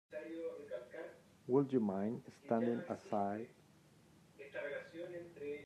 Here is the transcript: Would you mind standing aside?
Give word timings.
Would 1.47 1.73
you 1.73 1.79
mind 1.79 2.21
standing 2.45 2.81
aside? 2.89 3.47